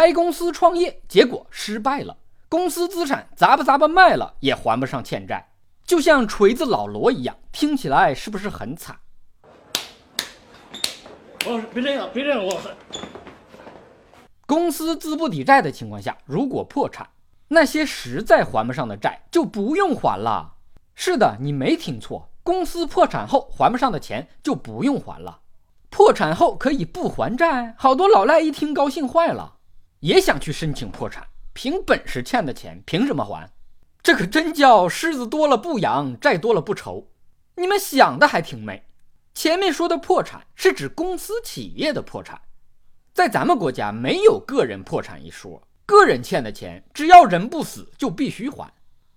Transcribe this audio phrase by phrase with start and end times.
[0.00, 2.16] 开公司创业，结果失败了，
[2.48, 5.50] 公司资产砸吧砸吧卖了，也还不上欠债，
[5.84, 8.98] 就像锤子老罗一样，听起来是不是很惨？
[11.44, 12.68] 王老师，别这样，别这样，王老师。
[14.46, 17.06] 公司资不抵债的情况下，如果破产，
[17.48, 20.54] 那些实在还不上的债就不用还了。
[20.94, 25.40] 是的，你没听错，公司破产后还不上的钱就不用还了。
[25.90, 29.56] 破产后可以不还债，好多老赖一听高兴坏了，
[30.00, 31.26] 也想去申请破产。
[31.52, 33.50] 凭本事欠的钱，凭什么还？
[34.02, 37.10] 这可真叫虱子多了不痒，债多了不愁。
[37.56, 38.86] 你们想的还挺美。
[39.34, 42.40] 前面说的破产是指公司企业的破产，
[43.12, 45.62] 在咱们国家没有个人破产一说。
[45.86, 48.72] 个人欠的钱，只要人不死就必须还，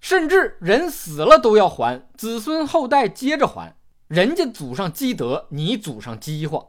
[0.00, 3.76] 甚至人死了都要还，子孙后代接着还。
[4.08, 6.64] 人家祖上积德，你祖上饥荒。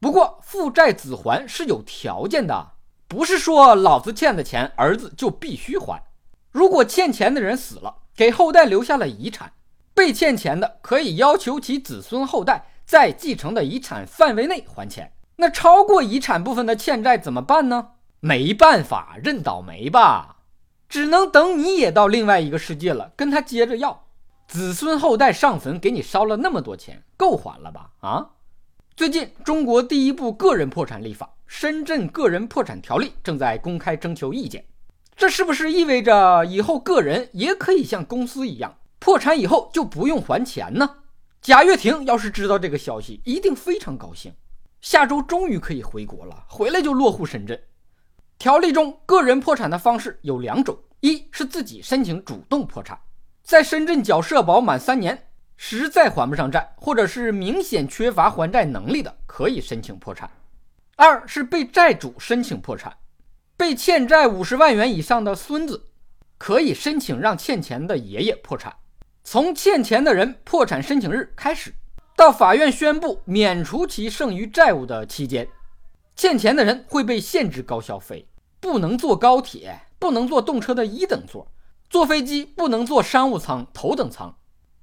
[0.00, 2.71] 不过父债子还是有条件的，
[3.12, 6.02] 不是说老子欠的钱儿子就必须还。
[6.50, 9.52] 如果欠钱的人死了，给后代留下了遗产，
[9.92, 12.68] 被欠钱的可以要求其子孙后代。
[12.86, 17.88] 在继承的遗产范围内还钱，那超过遗产部分的欠债怎么办呢？
[18.20, 20.36] 没办法，认倒霉吧，
[20.88, 24.04] 只能等你也到另外一个世界了，跟他接着要。
[24.48, 27.90] 子孙后代上坟给你烧了那么多钱，够还了吧？
[28.00, 28.30] 啊！
[28.94, 34.66] 最近中国第一部个人破产立法《深圳个人破产条例》正在公开征求意见，
[35.16, 40.96] 这是不是意味着以后个人也可以像公司一样，破产以后就不用还钱呢？
[41.40, 44.30] 贾跃亭要是知道这个消息，一定非常高兴。
[44.82, 47.58] 下周终于可以回国了，回来就落户深圳。
[48.38, 52.98] 条例中，个人破产的方式有两种：一是自己申请主动破产，
[53.42, 55.30] 在深圳缴社保满三年，
[55.64, 60.28] 实在还不上债，或者是明显缺乏还债能力的，可以申请破产；
[60.96, 62.92] 二是被债主申请破产，
[63.56, 65.84] 被欠债五十万元以上的孙子，
[66.36, 68.74] 可以申请让欠钱的爷爷破产。
[69.22, 71.72] 从欠钱的人破产申请日开始，
[72.16, 75.46] 到法院宣布免除其剩余债务的期间，
[76.16, 78.26] 欠钱的人会被限制高消费，
[78.58, 81.46] 不能坐高铁，不能坐动车的一等座，
[81.88, 84.34] 坐飞机不能坐商务舱、头等舱，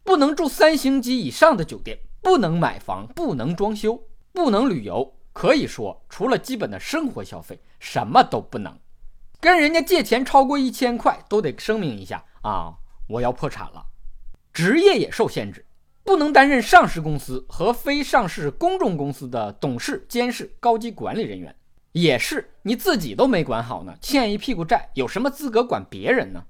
[0.10, 5.14] 不能住三星级以上的酒店，不能买房，不能装修，不能旅游。
[5.34, 8.76] 可以说，除了基本的生活消费，什么都不能。
[9.40, 12.74] 跟人家借钱超过一千块，都得声明一下啊，
[13.08, 13.86] 我要破产了。
[14.52, 15.64] 职业也受限制，
[16.04, 21.56] 不能担任上市公司和非上市公众公司的董事、监事、高级管理人员。
[21.92, 26.44] 也是你自己都没管好呢，欠一屁股债，有什么资格管别人呢？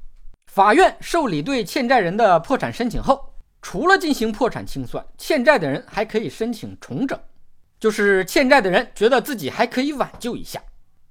[0.45, 7.19] 法院受理对欠债人的破产申请后，除了进行破产清算，欠债的人还可以申请重整，
[7.79, 10.61] 就是欠债的人觉得自己还可以挽救一下，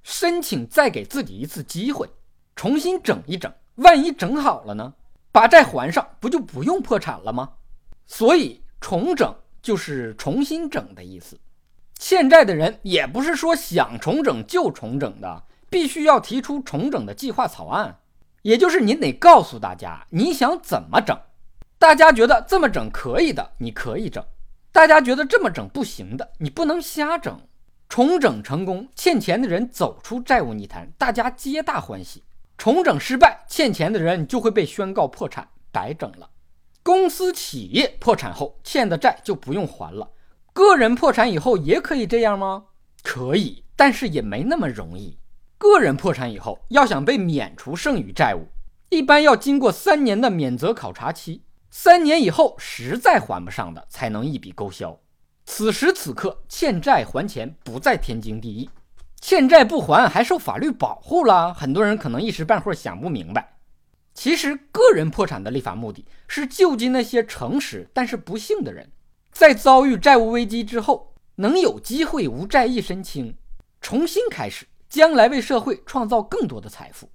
[0.02, 2.08] 申请再给自己一次机会，
[2.56, 4.94] 重新整一整，万一整好了呢？
[5.30, 7.50] 把债还上，不就不用破产了吗？
[8.06, 11.38] 所以重整就是重新整的意思。
[11.98, 17.98] 欠债的人也不是说想重整就重整的，必须要提出重整的计划草案，
[18.42, 21.18] 也就是您得告诉大家你想怎么整。
[21.78, 24.22] 大家觉得这么整可以的，你可以整；
[24.72, 27.40] 大家觉得这么整不行的，你不能瞎整。
[27.88, 32.24] 重整成功，欠钱的人走出债务泥潭，大家皆大欢喜。
[32.58, 36.28] 重整失败，欠钱的人就会被宣告破产，白整了。
[36.82, 40.10] 公司企业破产后，欠的债就不用还了。
[40.52, 42.64] 个人破产以后也可以这样吗？
[43.04, 45.16] 可以，但是也没那么容易。
[45.56, 48.48] 个人破产以后，要想被免除剩余债务，
[48.90, 51.42] 一般要经过三年的免责考察期。
[51.70, 54.98] 三年以后实在还不上的，才能一笔勾销。
[55.44, 58.68] 此时此刻，欠债还钱不再天经地义。
[59.20, 63.56] 欠债不还还受法律保护了，很多人可能一时半会儿想不明白。
[64.14, 68.90] 其实，个人破产的立法目的是救济那些诚实但是不幸的人，
[69.30, 73.36] 在遭遇债务危机之后，能有机会无债一身轻，
[73.80, 77.10] 重新开始，将来为社会创造更多的财富。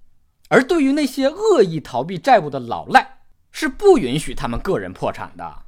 [0.50, 3.20] 而对于那些恶意逃避债务的老赖，
[3.54, 5.60] 是不允许他们个人破产的。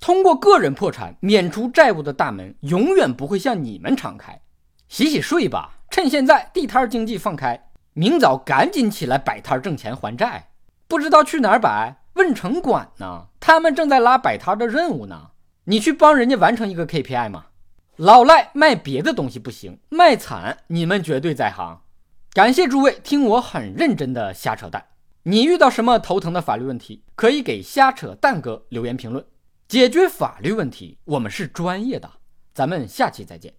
[0.00, 4.40] 通过个人破产免除债务的大门，永远不会向你们敞开。
[4.88, 5.70] 洗洗睡吧。
[5.90, 10.48] 趁现在地摊经济放开，明早赶紧起来摆摊挣钱还债。
[10.88, 11.94] 不知道去哪儿摆？
[12.14, 13.28] 问城管呢？
[13.38, 15.30] 他们正在拉摆摊的任务呢。
[15.64, 17.46] 你去帮人家完成一个 KPI 吗？
[17.96, 21.82] 老赖卖别的东西不行，卖惨你们绝对在行。
[22.32, 24.84] 感谢诸位听我很认真的瞎扯淡。
[25.26, 29.24] 你遇到什么头疼的法律问题，可以给瞎扯蛋哥留言评论。
[29.66, 32.10] 解决法律问题，我们是专业的。
[32.52, 33.54] 咱们下期再见。